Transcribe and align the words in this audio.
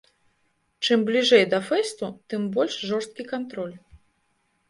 Чым 0.87 1.03
бліжэй 1.09 1.43
да 1.51 1.59
фэсту, 1.67 2.09
тым 2.35 2.41
больш 2.55 2.77
жорсткі 2.93 3.23
кантроль. 3.33 3.75